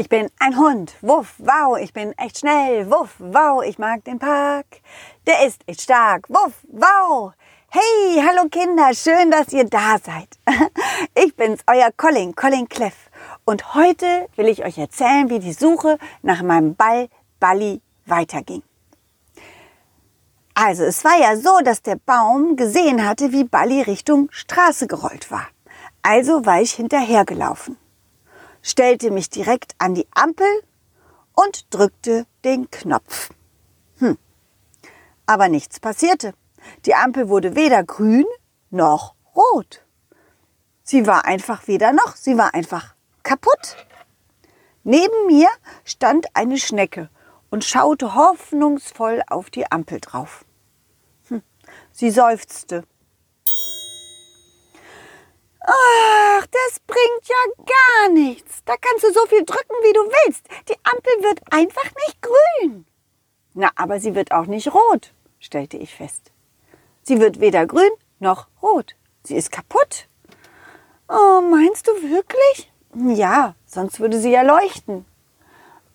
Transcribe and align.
Ich 0.00 0.08
bin 0.08 0.30
ein 0.38 0.56
Hund, 0.56 0.94
wuff, 1.02 1.34
wow, 1.36 1.76
ich 1.78 1.92
bin 1.92 2.16
echt 2.16 2.38
schnell, 2.38 2.90
wuff, 2.90 3.16
wow, 3.18 3.62
ich 3.62 3.78
mag 3.78 4.02
den 4.04 4.18
Park. 4.18 4.64
Der 5.26 5.46
ist 5.46 5.60
echt 5.66 5.82
stark, 5.82 6.26
wuff, 6.30 6.54
wow. 6.68 7.34
Hey, 7.68 8.24
hallo 8.26 8.48
Kinder, 8.48 8.94
schön, 8.94 9.30
dass 9.30 9.52
ihr 9.52 9.64
da 9.64 9.98
seid. 10.02 10.38
Ich 11.14 11.36
bin's, 11.36 11.60
euer 11.66 11.90
Colin, 11.94 12.34
Colin 12.34 12.66
Cleff. 12.66 13.10
Und 13.44 13.74
heute 13.74 14.26
will 14.36 14.48
ich 14.48 14.64
euch 14.64 14.78
erzählen, 14.78 15.28
wie 15.28 15.38
die 15.38 15.52
Suche 15.52 15.98
nach 16.22 16.40
meinem 16.40 16.76
Ball 16.76 17.10
Balli 17.38 17.82
weiterging. 18.06 18.62
Also, 20.54 20.84
es 20.84 21.04
war 21.04 21.18
ja 21.20 21.36
so, 21.36 21.60
dass 21.62 21.82
der 21.82 21.96
Baum 21.96 22.56
gesehen 22.56 23.06
hatte, 23.06 23.32
wie 23.32 23.44
Balli 23.44 23.82
Richtung 23.82 24.28
Straße 24.30 24.86
gerollt 24.86 25.30
war. 25.30 25.46
Also 26.00 26.46
war 26.46 26.62
ich 26.62 26.72
hinterhergelaufen 26.72 27.76
stellte 28.62 29.10
mich 29.10 29.30
direkt 29.30 29.74
an 29.78 29.94
die 29.94 30.06
Ampel 30.14 30.46
und 31.34 31.72
drückte 31.74 32.26
den 32.44 32.70
Knopf. 32.70 33.30
Hm. 33.98 34.18
Aber 35.26 35.48
nichts 35.48 35.80
passierte. 35.80 36.34
Die 36.86 36.94
Ampel 36.94 37.28
wurde 37.28 37.56
weder 37.56 37.82
grün 37.84 38.26
noch 38.70 39.14
rot. 39.34 39.84
Sie 40.82 41.06
war 41.06 41.24
einfach 41.24 41.66
weder 41.68 41.92
noch, 41.92 42.16
sie 42.16 42.36
war 42.36 42.54
einfach 42.54 42.94
kaputt. 43.22 43.76
Neben 44.82 45.26
mir 45.26 45.48
stand 45.84 46.26
eine 46.34 46.58
Schnecke 46.58 47.10
und 47.50 47.64
schaute 47.64 48.14
hoffnungsvoll 48.14 49.22
auf 49.28 49.50
die 49.50 49.70
Ampel 49.70 50.00
drauf. 50.00 50.44
Hm. 51.28 51.42
Sie 51.92 52.10
seufzte 52.10 52.84
bringt 56.90 57.28
ja 57.28 57.64
gar 57.64 58.12
nichts. 58.12 58.62
Da 58.64 58.74
kannst 58.76 59.04
du 59.04 59.12
so 59.12 59.24
viel 59.26 59.44
drücken, 59.44 59.74
wie 59.82 59.92
du 59.92 60.00
willst. 60.00 60.46
Die 60.68 60.76
Ampel 60.82 61.12
wird 61.22 61.40
einfach 61.50 61.90
nicht 62.06 62.20
grün. 62.20 62.86
Na, 63.54 63.70
aber 63.76 64.00
sie 64.00 64.14
wird 64.14 64.32
auch 64.32 64.46
nicht 64.46 64.72
rot, 64.74 65.12
stellte 65.38 65.76
ich 65.76 65.94
fest. 65.94 66.32
Sie 67.02 67.20
wird 67.20 67.40
weder 67.40 67.66
grün 67.66 67.90
noch 68.18 68.46
rot. 68.62 68.94
Sie 69.24 69.36
ist 69.36 69.50
kaputt. 69.50 70.06
Oh, 71.08 71.40
meinst 71.40 71.88
du 71.88 71.92
wirklich? 72.02 72.72
Ja, 72.94 73.54
sonst 73.66 74.00
würde 74.00 74.18
sie 74.18 74.30
ja 74.30 74.42
leuchten. 74.42 75.04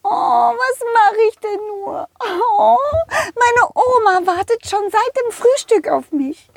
Oh, 0.03 0.07
was 0.07 0.79
mache 0.93 1.21
ich 1.29 1.39
denn 1.39 1.59
nur? 1.67 2.07
Oh, 2.19 2.77
meine 3.35 3.69
Oma 3.73 4.27
wartet 4.31 4.67
schon 4.67 4.89
seit 4.91 5.17
dem 5.17 5.31
Frühstück 5.31 5.87
auf 5.87 6.11
mich. 6.11 6.49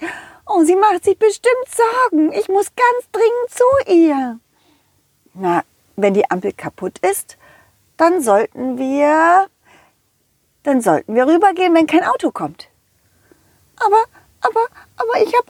Oh, 0.58 0.64
sie 0.64 0.76
macht 0.76 1.04
sich 1.04 1.16
bestimmt 1.18 1.68
Sorgen. 1.68 2.32
Ich 2.32 2.48
muss 2.48 2.72
ganz 2.74 3.10
dringend 3.12 3.50
zu 3.50 3.92
ihr. 3.92 4.40
Na, 5.34 5.62
wenn 5.96 6.14
die 6.14 6.28
Ampel 6.30 6.52
kaputt 6.52 6.98
ist, 6.98 7.36
dann 7.96 8.20
sollten 8.22 8.76
wir, 8.76 9.48
dann 10.64 10.80
sollten 10.80 11.14
wir 11.14 11.26
rübergehen, 11.26 11.74
wenn 11.74 11.86
kein 11.86 12.02
Auto 12.02 12.32
kommt. 12.32 12.68
Aber, 13.76 14.02
aber, 14.40 14.66
aber 14.96 15.22
ich 15.22 15.32
habe 15.32 15.46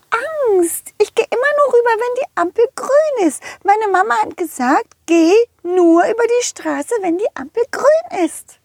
Angst. 0.51 0.93
Ich 0.99 1.15
gehe 1.15 1.27
immer 1.31 1.53
nur 1.57 1.75
rüber, 1.75 1.91
wenn 1.91 2.23
die 2.23 2.31
Ampel 2.35 2.65
grün 2.75 3.29
ist. 3.29 3.43
Meine 3.65 3.91
Mama 3.91 4.15
hat 4.23 4.37
gesagt, 4.37 4.89
geh 5.07 5.33
nur 5.63 6.05
über 6.05 6.25
die 6.25 6.45
Straße, 6.45 6.95
wenn 7.01 7.17
die 7.17 7.35
Ampel 7.35 7.63
grün 7.71 8.27
ist. 8.27 8.59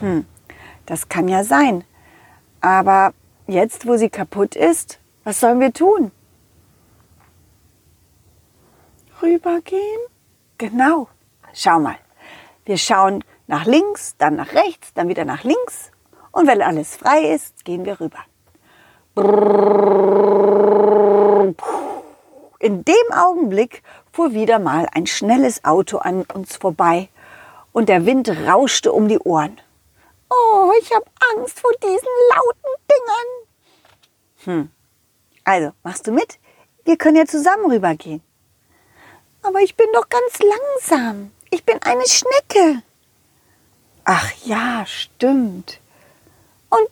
Hm, 0.00 0.26
das 0.84 1.08
kann 1.08 1.28
ja 1.28 1.42
sein. 1.42 1.84
Aber 2.60 3.14
jetzt, 3.46 3.86
wo 3.86 3.96
sie 3.96 4.10
kaputt 4.10 4.56
ist, 4.56 4.98
was 5.24 5.40
sollen 5.40 5.60
wir 5.60 5.72
tun? 5.72 6.12
Rübergehen? 9.22 10.00
Genau. 10.58 11.08
Schau 11.52 11.80
mal. 11.80 11.96
Wir 12.64 12.78
schauen 12.78 13.24
nach 13.46 13.64
links, 13.64 14.16
dann 14.18 14.36
nach 14.36 14.52
rechts, 14.54 14.92
dann 14.94 15.08
wieder 15.08 15.24
nach 15.24 15.44
links. 15.44 15.90
Und 16.30 16.46
wenn 16.46 16.62
alles 16.62 16.96
frei 16.96 17.32
ist, 17.32 17.64
gehen 17.64 17.84
wir 17.84 18.00
rüber. 18.00 18.18
In 22.58 22.84
dem 22.84 23.12
Augenblick 23.12 23.82
fuhr 24.12 24.32
wieder 24.32 24.58
mal 24.58 24.88
ein 24.92 25.06
schnelles 25.06 25.64
Auto 25.64 25.98
an 25.98 26.24
uns 26.34 26.56
vorbei 26.56 27.08
und 27.72 27.88
der 27.88 28.06
Wind 28.06 28.28
rauschte 28.28 28.92
um 28.92 29.06
die 29.08 29.18
Ohren. 29.18 29.60
Oh, 30.30 30.72
ich 30.80 30.92
habe 30.92 31.04
Angst 31.36 31.60
vor 31.60 31.70
diesen 31.82 32.08
lauten 32.30 32.74
Dingern. 32.90 33.28
Hm, 34.44 34.70
also, 35.44 35.72
machst 35.82 36.06
du 36.06 36.12
mit? 36.12 36.38
Wir 36.84 36.96
können 36.96 37.16
ja 37.16 37.26
zusammen 37.26 37.70
rübergehen. 37.70 38.22
Aber 39.42 39.60
ich 39.60 39.76
bin 39.76 39.86
doch 39.92 40.08
ganz 40.08 40.38
langsam. 40.38 41.30
Ich 41.50 41.64
bin 41.64 41.80
eine 41.82 42.06
Schnecke. 42.06 42.82
Ach 44.04 44.32
ja, 44.44 44.84
stimmt. 44.86 45.80
Und, 46.70 46.88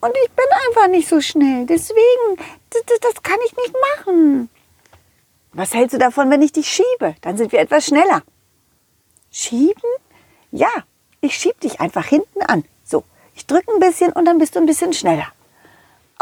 und 0.00 0.16
ich 0.24 0.30
bin 0.30 0.46
einfach 0.68 0.88
nicht 0.88 1.08
so 1.08 1.20
schnell. 1.20 1.66
Deswegen, 1.66 2.36
das, 2.70 2.82
das 3.00 3.22
kann 3.22 3.38
ich 3.46 3.56
nicht 3.56 3.74
machen. 3.96 4.50
Was 5.52 5.74
hältst 5.74 5.94
du 5.94 5.98
davon, 5.98 6.30
wenn 6.30 6.42
ich 6.42 6.52
dich 6.52 6.68
schiebe? 6.68 7.14
Dann 7.20 7.36
sind 7.36 7.52
wir 7.52 7.60
etwas 7.60 7.86
schneller. 7.86 8.22
Schieben? 9.30 9.90
Ja, 10.52 10.70
ich 11.20 11.36
schieb 11.36 11.60
dich 11.60 11.80
einfach 11.80 12.06
hinten 12.06 12.42
an. 12.42 12.64
So, 12.84 13.04
ich 13.34 13.46
drücke 13.46 13.72
ein 13.72 13.80
bisschen 13.80 14.12
und 14.12 14.24
dann 14.24 14.38
bist 14.38 14.54
du 14.54 14.60
ein 14.60 14.66
bisschen 14.66 14.92
schneller. 14.92 15.32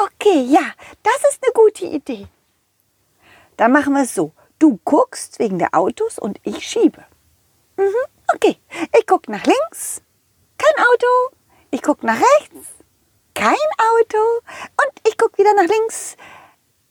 Okay, 0.01 0.43
ja, 0.43 0.75
das 1.03 1.17
ist 1.29 1.43
eine 1.43 1.53
gute 1.53 1.87
Idee. 1.87 2.29
Dann 3.57 3.73
machen 3.73 3.95
wir 3.95 4.03
es 4.03 4.15
so. 4.15 4.33
Du 4.61 4.79
guckst 4.85 5.41
wegen 5.41 5.59
der 5.59 5.75
Autos 5.75 6.21
und 6.21 6.39
ich 6.45 6.65
schiebe. 6.65 7.05
Mhm, 7.77 8.07
okay. 8.33 8.59
Ich 8.97 9.07
gucke 9.09 9.29
nach 9.33 9.45
links. 9.45 10.01
Kein 10.57 10.85
Auto. 10.85 11.37
Ich 11.73 11.83
gucke 11.83 12.07
nach 12.07 12.21
rechts. 12.21 12.69
Kein 13.35 13.55
Auto. 13.55 14.19
Und 14.83 15.01
ich 15.05 15.19
gucke 15.19 15.37
wieder 15.39 15.53
nach 15.55 15.67
links. 15.67 16.17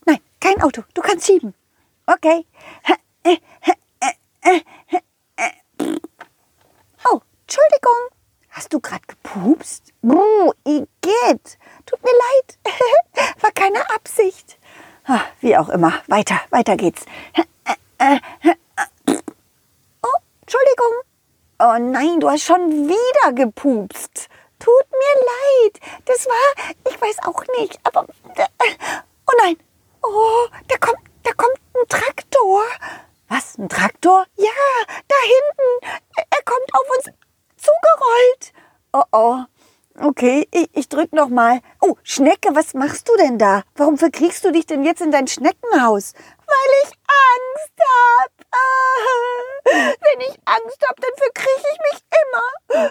Nein, 0.04 0.20
kein 0.38 0.60
Auto. 0.62 0.82
Du 0.92 1.00
kannst 1.00 1.26
schieben. 1.26 1.54
Okay. 2.06 2.44
Oh, 7.04 7.20
Entschuldigung. 7.42 8.17
Hast 8.58 8.72
du 8.72 8.80
gerade 8.80 9.06
gepupst? 9.06 9.84
Oh, 10.02 10.52
Igitt. 10.64 11.58
Tut 11.86 12.02
mir 12.02 12.10
leid. 12.10 12.58
War 13.40 13.52
keine 13.52 13.88
Absicht. 13.90 14.58
Ah, 15.06 15.20
wie 15.40 15.56
auch 15.56 15.68
immer. 15.68 15.92
Weiter, 16.08 16.40
weiter 16.50 16.76
geht's. 16.76 17.04
Oh, 20.02 20.18
Entschuldigung. 20.40 20.92
Oh 21.60 21.76
nein, 21.78 22.18
du 22.18 22.28
hast 22.28 22.42
schon 22.42 22.88
wieder 22.88 23.32
gepupst. 23.32 24.28
Tut 24.58 24.90
mir 24.90 25.14
leid. 25.30 25.78
Das 26.06 26.26
war, 26.26 26.64
ich 26.90 27.00
weiß 27.00 27.18
auch 27.26 27.44
nicht, 27.60 27.78
aber. 27.84 28.06
Oh 28.08 29.34
nein. 29.40 29.56
Oh, 30.02 30.48
da 30.66 30.78
kommt, 30.78 30.98
da 31.22 31.30
kommt 31.34 31.60
ein 31.76 31.86
Traktor. 31.88 32.64
Was? 33.28 33.56
Ein 33.56 33.68
Traktor? 33.68 34.26
Ja, 34.36 34.50
da 35.06 35.16
hinten. 35.22 36.02
Er 36.16 36.42
kommt 36.44 36.74
auf 36.74 36.96
uns 36.96 37.14
zugerollt. 37.58 38.52
Oh 38.98 39.04
oh. 39.12 39.44
Okay, 40.00 40.48
ich, 40.50 40.68
ich 40.72 40.88
drück 40.88 41.12
noch 41.12 41.28
mal. 41.28 41.60
Oh, 41.80 41.96
Schnecke, 42.02 42.54
was 42.54 42.74
machst 42.74 43.08
du 43.08 43.16
denn 43.16 43.38
da? 43.38 43.62
Warum 43.76 43.96
verkriegst 43.96 44.44
du 44.44 44.50
dich 44.50 44.66
denn 44.66 44.82
jetzt 44.82 45.00
in 45.00 45.12
dein 45.12 45.28
Schneckenhaus? 45.28 46.14
Weil 46.14 46.70
ich 46.82 46.90
Angst 47.06 47.78
hab. 47.80 48.32
Wenn 49.64 50.20
ich 50.20 50.36
Angst 50.44 50.84
hab, 50.88 50.96
dann 51.00 51.10
verkriech 51.16 51.64
ich 51.72 51.78
mich 51.92 52.02
immer. 52.24 52.90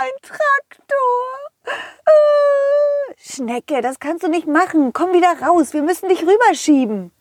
Ein 0.00 0.10
Traktor. 0.22 1.26
Schnecke, 3.16 3.80
das 3.80 4.00
kannst 4.00 4.24
du 4.24 4.28
nicht 4.28 4.48
machen. 4.48 4.92
Komm 4.92 5.12
wieder 5.12 5.40
raus. 5.40 5.72
Wir 5.72 5.82
müssen 5.82 6.08
dich 6.08 6.22
rüberschieben. 6.22 7.12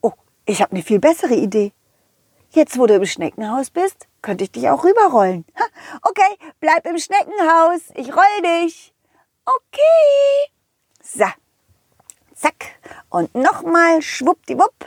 Oh, 0.00 0.12
ich 0.46 0.62
habe 0.62 0.72
eine 0.72 0.82
viel 0.82 0.98
bessere 0.98 1.34
Idee. 1.34 1.72
Jetzt, 2.54 2.78
wo 2.78 2.86
du 2.86 2.96
im 2.96 3.06
Schneckenhaus 3.06 3.70
bist, 3.70 4.08
könnte 4.20 4.44
ich 4.44 4.52
dich 4.52 4.68
auch 4.68 4.84
rüberrollen. 4.84 5.46
Okay, 6.02 6.36
bleib 6.60 6.84
im 6.86 6.98
Schneckenhaus. 6.98 7.80
Ich 7.94 8.14
roll 8.14 8.42
dich. 8.42 8.92
Okay. 9.46 10.52
So. 11.02 11.24
Zack. 12.34 12.78
Und 13.08 13.34
nochmal 13.34 14.02
schwuppdiwupp. 14.02 14.86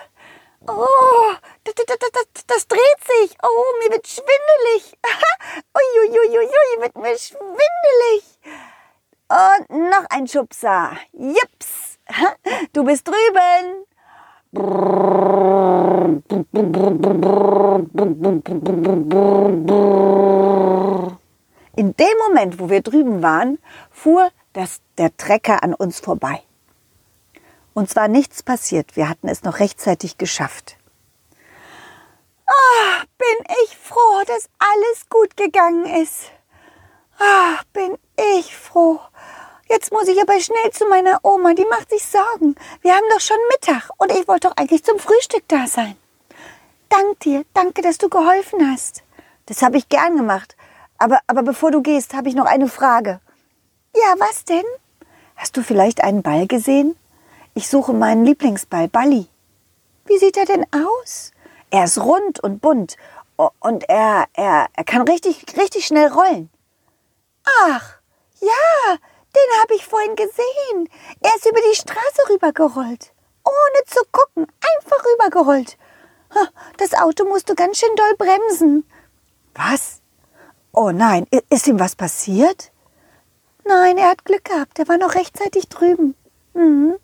Oh, 0.68 1.34
das, 1.64 1.74
das, 1.74 1.86
das, 1.86 2.46
das, 2.46 2.68
dreht 2.68 2.80
sich. 3.04 3.36
Oh, 3.42 3.80
mir 3.80 3.92
wird 3.94 4.08
schwindelig. 4.08 4.98
Uiuiuiui, 5.74 6.82
wird 6.82 6.96
mir 6.98 7.18
schwindelig. 7.18 8.40
Und 9.28 9.90
noch 9.90 10.06
ein 10.10 10.28
Schubser. 10.28 10.98
Jips. 11.14 11.98
Du 12.74 12.84
bist 12.84 13.08
drüben. 13.08 13.86
In 18.48 18.64
dem 21.98 22.18
Moment, 22.28 22.60
wo 22.60 22.70
wir 22.70 22.82
drüben 22.82 23.24
waren, 23.24 23.58
fuhr 23.92 24.30
das, 24.54 24.82
der 24.98 25.16
Trecker 25.18 25.64
an 25.64 25.74
uns 25.74 26.00
vorbei. 26.00 26.44
Uns 27.74 27.96
war 27.96 28.08
nichts 28.08 28.44
passiert. 28.44 28.96
Wir 28.96 29.10
hatten 29.10 29.28
es 29.28 29.42
noch 29.44 29.60
rechtzeitig 29.60 30.18
geschafft. 30.18 30.78
Ah, 32.46 33.04
bin 33.18 33.46
ich 33.64 33.76
froh, 33.76 34.22
dass 34.28 34.50
alles 34.60 35.10
gut 35.10 35.36
gegangen 35.36 35.86
ist. 35.86 36.32
Ach, 37.18 37.64
bin 37.74 37.98
ich 38.38 38.56
froh. 38.56 39.00
Jetzt 39.68 39.92
muss 39.92 40.08
ich 40.08 40.22
aber 40.22 40.40
schnell 40.40 40.70
zu 40.72 40.86
meiner 40.86 41.20
Oma, 41.24 41.56
die 41.56 41.66
macht 41.66 41.90
sich 41.90 42.06
Sorgen. 42.06 42.56
Wir 42.82 42.94
haben 42.94 43.10
doch 43.10 43.22
schon 43.22 43.38
Mittag 43.50 43.90
und 43.98 44.12
ich 44.12 44.28
wollte 44.28 44.50
doch 44.50 44.58
eigentlich 44.58 44.84
zum 44.84 45.00
Frühstück 45.00 45.48
da 45.48 45.66
sein. 45.66 45.96
Dank 46.90 47.20
dir, 47.22 47.46
danke, 47.54 47.82
dass 47.82 47.98
du 47.98 48.10
geholfen 48.10 48.72
hast. 48.72 49.04
Das 49.48 49.62
habe 49.62 49.78
ich 49.78 49.90
gern 49.90 50.18
gemacht. 50.18 50.56
Aber, 50.98 51.20
aber 51.28 51.44
bevor 51.44 51.72
du 51.72 51.82
gehst, 51.82 52.14
habe 52.14 52.30
ich 52.30 52.36
noch 52.36 52.46
eine 52.46 52.68
Frage. 52.68 53.20
Ja, 53.94 54.16
was 54.18 54.46
denn? 54.46 54.64
Hast 55.36 55.58
du 55.58 55.64
vielleicht 55.64 56.04
einen 56.04 56.22
Ball 56.22 56.48
gesehen? 56.48 56.96
Ich 57.54 57.70
suche 57.70 57.94
meinen 57.94 58.26
Lieblingsball, 58.26 58.88
Balli. 58.88 59.28
Wie 60.06 60.18
sieht 60.18 60.38
er 60.38 60.46
denn 60.46 60.66
aus? 60.74 61.32
Er 61.72 61.86
ist 61.86 61.98
rund 61.98 62.40
und 62.42 62.62
bunt 62.62 62.96
und 63.38 63.90
er, 63.90 64.26
er, 64.34 64.68
er 64.74 64.84
kann 64.84 65.02
richtig, 65.02 65.46
richtig 65.58 65.86
schnell 65.86 66.08
rollen. 66.08 66.50
Ach, 67.64 67.98
ja, 68.40 68.98
den 69.36 69.62
habe 69.62 69.76
ich 69.76 69.86
vorhin 69.86 70.16
gesehen. 70.16 70.90
Er 71.22 71.36
ist 71.36 71.46
über 71.46 71.60
die 71.70 71.76
Straße 71.76 72.30
rübergerollt. 72.30 73.12
Ohne 73.44 73.86
zu 73.86 74.02
gucken, 74.12 74.48
einfach 74.76 75.04
rübergerollt. 75.06 75.78
Das 76.78 76.94
Auto 76.94 77.26
musste 77.26 77.56
ganz 77.56 77.78
schön 77.78 77.96
doll 77.96 78.16
bremsen. 78.18 78.86
Was? 79.54 80.02
Oh 80.72 80.92
nein, 80.92 81.26
ist 81.50 81.68
ihm 81.68 81.80
was 81.80 81.96
passiert? 81.96 82.72
Nein, 83.66 83.98
er 83.98 84.10
hat 84.10 84.26
Glück 84.26 84.46
gehabt. 84.46 84.78
Er 84.78 84.88
war 84.88 84.98
noch 84.98 85.16
rechtzeitig 85.16 85.70
drüben. 85.70 86.16
Mhm. 86.54 86.96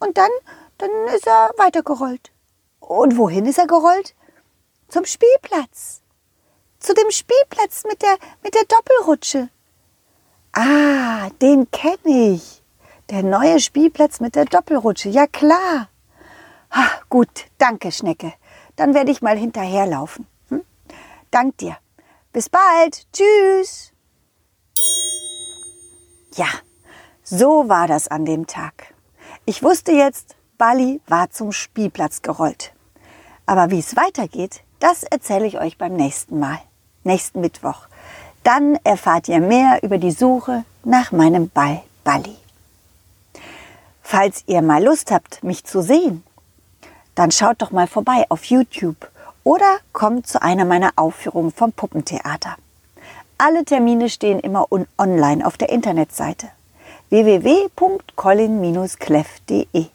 Und 0.00 0.18
dann, 0.18 0.30
dann 0.78 0.90
ist 1.14 1.26
er 1.26 1.52
weitergerollt. 1.58 2.32
Und 2.80 3.16
wohin 3.16 3.46
ist 3.46 3.58
er 3.58 3.66
gerollt? 3.66 4.14
Zum 4.88 5.04
Spielplatz. 5.04 6.02
Zu 6.80 6.94
dem 6.94 7.10
Spielplatz 7.10 7.84
mit 7.84 8.02
der, 8.02 8.16
mit 8.42 8.54
der 8.54 8.64
Doppelrutsche. 8.64 9.48
Ah, 10.52 11.30
den 11.40 11.70
kenne 11.70 12.34
ich. 12.34 12.62
Der 13.10 13.22
neue 13.22 13.60
Spielplatz 13.60 14.20
mit 14.20 14.34
der 14.34 14.46
Doppelrutsche. 14.46 15.08
Ja 15.08 15.26
klar. 15.26 15.88
Ah, 16.70 16.90
gut, 17.08 17.46
danke, 17.58 17.92
Schnecke. 17.92 18.32
Dann 18.76 18.94
werde 18.94 19.10
ich 19.10 19.22
mal 19.22 19.36
hinterherlaufen. 19.36 20.26
Hm? 20.48 20.62
Dank 21.30 21.58
dir. 21.58 21.76
Bis 22.32 22.48
bald. 22.48 23.06
Tschüss. 23.12 23.92
Ja, 26.34 26.48
so 27.22 27.68
war 27.68 27.86
das 27.86 28.08
an 28.08 28.24
dem 28.24 28.46
Tag. 28.46 28.94
Ich 29.44 29.62
wusste 29.62 29.92
jetzt, 29.92 30.36
Bali 30.56 31.00
war 31.06 31.30
zum 31.30 31.52
Spielplatz 31.52 32.22
gerollt. 32.22 32.72
Aber 33.46 33.70
wie 33.70 33.80
es 33.80 33.96
weitergeht, 33.96 34.62
das 34.78 35.02
erzähle 35.02 35.46
ich 35.46 35.58
euch 35.58 35.76
beim 35.78 35.94
nächsten 35.94 36.38
Mal, 36.38 36.58
nächsten 37.04 37.40
Mittwoch. 37.40 37.86
Dann 38.42 38.76
erfahrt 38.84 39.28
ihr 39.28 39.40
mehr 39.40 39.82
über 39.82 39.98
die 39.98 40.10
Suche 40.10 40.64
nach 40.84 41.12
meinem 41.12 41.48
Ball 41.50 41.82
Bali. 42.02 42.36
Falls 44.02 44.44
ihr 44.46 44.62
mal 44.62 44.82
Lust 44.82 45.10
habt, 45.10 45.42
mich 45.42 45.64
zu 45.64 45.82
sehen, 45.82 46.24
dann 47.14 47.30
schaut 47.30 47.62
doch 47.62 47.70
mal 47.70 47.86
vorbei 47.86 48.26
auf 48.28 48.44
YouTube 48.44 49.08
oder 49.44 49.78
kommt 49.92 50.26
zu 50.26 50.42
einer 50.42 50.64
meiner 50.64 50.90
Aufführungen 50.96 51.52
vom 51.52 51.70
Puppentheater. 51.72 52.56
Alle 53.38 53.64
Termine 53.64 54.08
stehen 54.08 54.40
immer 54.40 54.66
online 54.98 55.46
auf 55.46 55.56
der 55.56 55.68
Internetseite 55.70 56.48
www.colin-cleff.de. 57.10 59.86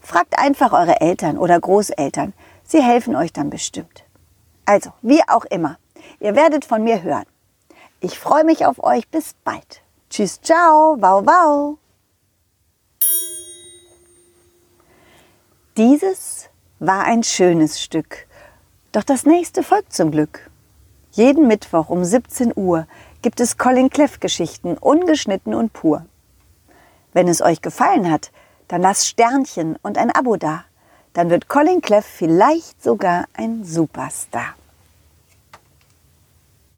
Fragt 0.00 0.36
einfach 0.38 0.72
eure 0.72 1.00
Eltern 1.00 1.36
oder 1.36 1.60
Großeltern, 1.60 2.32
sie 2.64 2.82
helfen 2.82 3.14
euch 3.16 3.32
dann 3.32 3.50
bestimmt. 3.50 4.04
Also, 4.64 4.92
wie 5.02 5.20
auch 5.28 5.44
immer, 5.44 5.76
ihr 6.20 6.34
werdet 6.34 6.64
von 6.64 6.82
mir 6.82 7.02
hören. 7.02 7.26
Ich 8.00 8.18
freue 8.18 8.44
mich 8.44 8.64
auf 8.64 8.82
euch, 8.82 9.06
bis 9.08 9.34
bald. 9.44 9.82
Tschüss, 10.08 10.40
ciao, 10.40 10.96
wow, 10.98 11.22
wow. 11.26 11.76
Dieses 15.76 16.48
war 16.78 17.04
ein 17.04 17.22
schönes 17.22 17.82
Stück, 17.82 18.26
doch 18.92 19.02
das 19.02 19.26
nächste 19.26 19.62
folgt 19.62 19.92
zum 19.92 20.10
Glück. 20.10 20.50
Jeden 21.12 21.48
Mittwoch 21.48 21.90
um 21.90 22.02
17 22.02 22.54
Uhr 22.56 22.86
gibt 23.20 23.40
es 23.40 23.58
Colin 23.58 23.90
Cleff 23.90 24.18
Geschichten, 24.18 24.78
ungeschnitten 24.78 25.54
und 25.54 25.74
pur. 25.74 26.06
Wenn 27.12 27.28
es 27.28 27.42
euch 27.42 27.60
gefallen 27.60 28.10
hat, 28.10 28.32
dann 28.68 28.80
lasst 28.80 29.06
Sternchen 29.06 29.76
und 29.82 29.98
ein 29.98 30.10
Abo 30.10 30.36
da. 30.36 30.64
Dann 31.12 31.28
wird 31.28 31.46
Colin 31.46 31.82
Cleff 31.82 32.06
vielleicht 32.06 32.82
sogar 32.82 33.26
ein 33.34 33.62
Superstar. 33.62 34.54